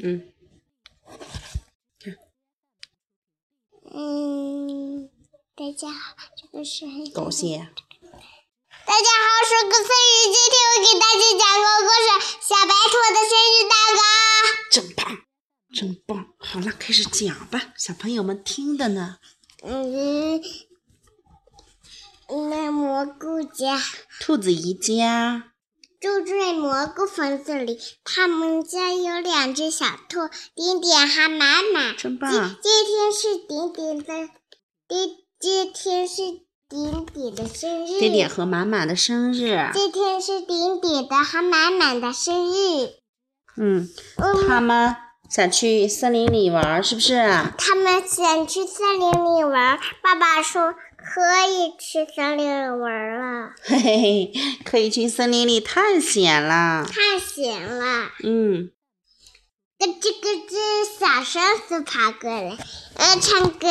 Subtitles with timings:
[0.00, 0.32] 嗯，
[3.90, 5.10] 嗯，
[5.56, 7.58] 大家好，这个是很狗血。
[7.58, 12.06] 大家好，我是个孙宇，今天我给大家讲个故事
[12.46, 14.00] 《小白兔的生日蛋糕》。
[14.70, 15.02] 真棒，
[15.74, 16.32] 真棒！
[16.38, 19.18] 好了，开始讲吧，小朋友们听的呢。
[19.64, 20.40] 嗯，
[22.48, 23.82] 那蘑菇家
[24.20, 25.54] 兔子一家
[26.00, 31.96] 住在蘑菇房子里，他们家有两只小兔，点点和满满。
[31.96, 34.28] 真棒今今天是点点的，
[34.88, 36.22] 今今天是
[36.68, 37.98] 点点的生日。
[37.98, 39.70] 点点和满满的生日。
[39.74, 42.90] 今天是点点的和满满的生日。
[43.56, 44.94] 嗯，嗯，他们
[45.28, 47.16] 想去森林里玩，是不是？
[47.58, 50.74] 他们想去森林里玩，爸爸说
[51.10, 56.86] 可以去森林里玩了，嘿嘿嘿，可以去森林里探险了。
[56.86, 58.10] 探险了。
[58.22, 58.70] 嗯，
[59.78, 60.54] 咯吱咯吱，
[60.98, 62.58] 小松鼠爬过来，
[62.96, 63.68] 呃，唱歌。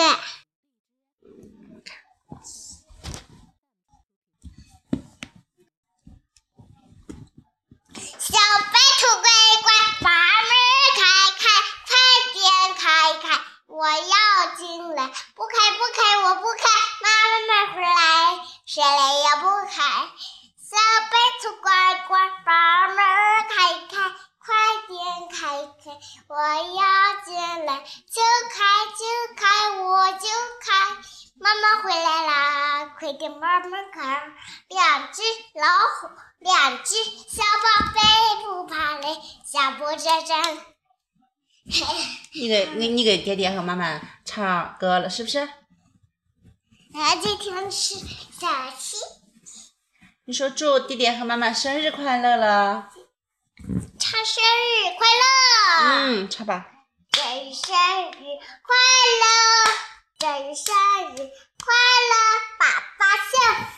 [8.20, 9.30] 小白兔乖
[9.62, 9.70] 乖，
[10.02, 10.52] 把门
[10.96, 11.00] 开
[11.38, 11.46] 开，
[11.86, 11.90] 快
[12.34, 12.42] 点
[12.76, 12.84] 开
[13.22, 13.26] 开，
[13.68, 14.64] 我要进
[14.96, 15.00] 来。
[15.36, 16.64] 不开不开，我不开，
[18.68, 19.82] 谁来也不开。
[20.60, 20.76] 小
[21.10, 21.72] 白兔乖
[22.06, 22.98] 乖，把门
[23.48, 23.56] 开
[23.88, 24.12] 开，
[24.44, 24.54] 快
[24.90, 25.00] 点
[25.32, 25.40] 开
[25.82, 26.84] 开，我要
[27.24, 27.80] 进来。
[27.80, 28.58] 就开
[28.92, 29.02] 就
[29.38, 30.28] 开，我就
[30.60, 30.68] 开。
[31.40, 34.22] 妈妈回来啦，快点把门开。
[34.68, 35.22] 两只
[35.56, 35.68] 老
[36.02, 38.02] 虎，两只小宝贝
[38.44, 40.58] 不怕累，小步这真。
[42.34, 45.48] 你给你你给爹爹和妈妈唱歌了，是不是？
[47.00, 48.98] 啊，今天是小七，
[50.26, 52.90] 你说祝弟弟和妈妈生日快乐了。
[54.00, 55.24] 唱生日快乐！
[55.84, 56.66] 嗯，唱吧。
[57.12, 58.24] 祝你生日
[58.64, 58.76] 快
[59.22, 59.30] 乐，
[60.18, 60.74] 祝你生
[61.14, 61.18] 日
[61.64, 61.70] 快
[62.10, 62.14] 乐，
[62.58, 62.66] 爸
[62.98, 63.38] 爸幸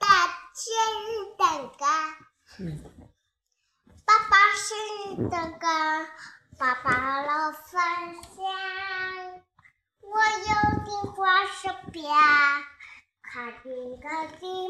[0.00, 0.06] 的
[0.52, 0.64] 生
[1.06, 1.06] 日
[1.38, 1.86] 蛋糕。
[2.58, 2.82] 嗯，
[4.04, 4.76] 爸爸生
[5.06, 5.68] 日蛋糕，
[6.58, 7.62] 爸爸老分
[8.34, 8.44] 享。
[10.08, 10.44] 我有
[10.84, 11.44] 点花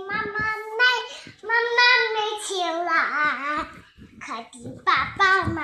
[0.06, 0.38] 妈妈
[0.78, 0.82] 没，
[1.42, 1.80] 妈妈
[2.14, 2.18] 没
[4.84, 5.60] 爸爸买。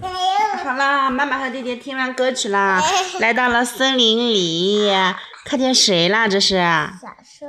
[0.00, 2.82] 哎呦，好啦，妈妈和弟弟听完歌曲啦，
[3.20, 4.90] 来到了森林里，
[5.44, 6.26] 看见谁啦？
[6.26, 7.48] 这是小松，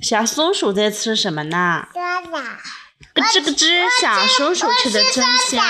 [0.00, 1.88] 小松鼠在吃什么呢？
[1.92, 5.64] 咯吱咯吱，小松鼠吃的真香。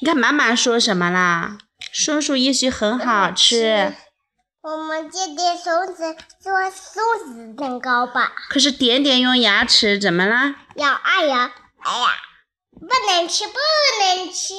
[0.00, 1.58] 你看妈妈说什么啦？
[1.92, 3.94] 松鼠也许很好吃，
[4.62, 8.32] 我们今天松子做松子蛋糕吧。
[8.48, 10.56] 可是点点用牙齿怎么啦？
[10.76, 12.08] 咬啊咬，哎呀，
[12.80, 13.54] 不能吃，不
[14.00, 14.54] 能吃，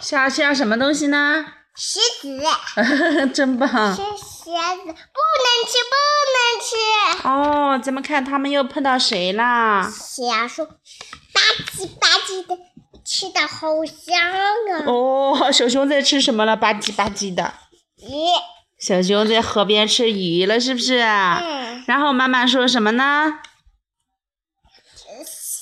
[0.00, 1.44] 小小什么东西呢？
[1.76, 2.40] 石子，
[3.32, 3.68] 真棒！
[3.68, 5.94] 吃鞋子，不能吃，不
[6.36, 7.28] 能吃。
[7.28, 9.90] 哦，咱们看他们又碰到谁啦？
[9.90, 10.74] 小树吧
[11.72, 12.56] 唧吧唧的，
[13.20, 14.86] 吃的好香啊！
[14.86, 16.56] 哦，小熊在吃什么了？
[16.56, 17.52] 吧唧吧唧的。
[17.98, 18.08] 鱼，
[18.78, 21.00] 小熊在河边吃鱼了，是不是？
[21.00, 23.40] 嗯，然后妈妈说什么呢？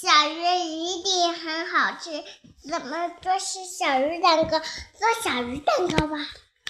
[0.01, 2.23] 小鱼一定很好吃，
[2.71, 4.61] 怎么做是小鱼蛋糕？
[4.61, 6.17] 做小鱼蛋糕吧。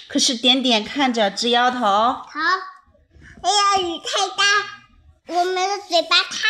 [0.09, 1.81] 可是点点看着直摇头。
[1.81, 2.25] 好，
[3.43, 4.43] 哎呀，雨太大，
[5.39, 6.49] 我们的嘴巴太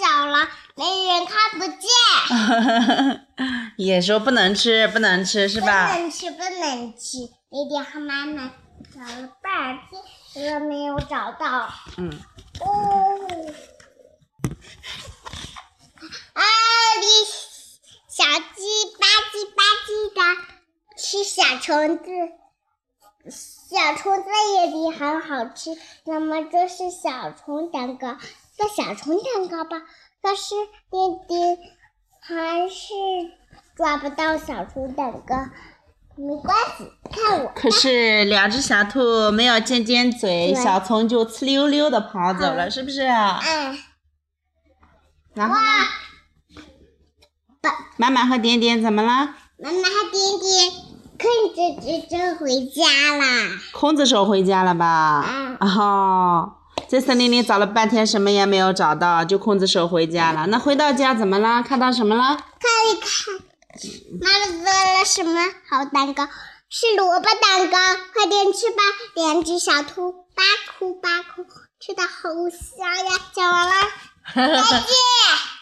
[0.00, 3.20] 小了，没人看不见。
[3.76, 5.98] 也说不能吃，不能吃，是吧不？
[5.98, 7.18] 能吃，不能吃。
[7.50, 8.52] 弟弟和妈妈
[8.92, 9.78] 找了半
[10.32, 11.68] 天都没有找到。
[11.96, 12.10] 嗯，
[12.60, 12.66] 哦，
[16.32, 16.42] 啊，
[17.00, 17.06] 你
[18.08, 18.60] 小鸡
[18.98, 20.20] 吧唧吧唧的
[20.96, 22.04] 吃小虫子，
[23.30, 25.76] 小虫子也比很好吃。
[26.04, 28.16] 那么这是小虫蛋糕，
[28.56, 29.82] 做小虫蛋糕吧。
[30.20, 30.54] 但是
[30.90, 30.96] 弟
[31.28, 31.63] 弟还是
[33.76, 35.34] 抓不到小兔蛋糕，
[36.16, 37.52] 没关系，看我。
[37.56, 43.02] 可是两只小兔没有尖尖嘴，小虫就呲溜溜的跑走了，嗯是不是？
[43.02, 43.40] 啊？
[43.44, 43.78] 嗯，
[45.34, 46.60] 然后呢？
[47.60, 49.34] 爸妈妈和点点怎么了？
[49.58, 50.70] 妈妈和点点
[51.18, 53.24] 空着吱吱回家了。
[53.72, 55.24] 空着手回家了吧？
[55.26, 56.52] 嗯哦，
[56.86, 60.46] 在森林里找了半天，什么也没有找到，就空着手回家了。
[60.46, 61.62] 那回到家怎么了？
[61.62, 62.36] 看到什么了？
[62.36, 63.44] 看一看，
[64.20, 66.28] 妈妈做了什么好蛋糕？
[66.70, 67.78] 是萝卜蛋糕，
[68.12, 68.82] 快点吃吧！
[69.14, 70.42] 两只小兔吧
[70.76, 71.44] 哭吧哭，
[71.78, 73.12] 吃的好香呀！
[73.32, 73.74] 讲完了，
[74.34, 74.88] 再见，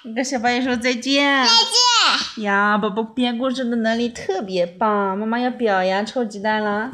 [0.04, 1.44] 你跟小朋友说再见。
[1.44, 2.44] 再见。
[2.44, 6.92] 呀，宝宝编故事的能力特别棒，妈妈要表扬臭鸡蛋了。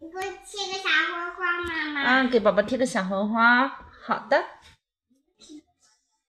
[0.00, 2.02] 你给我贴个小花花，妈妈。
[2.02, 3.68] 啊，给宝宝贴个小红花。
[4.06, 4.42] 好的。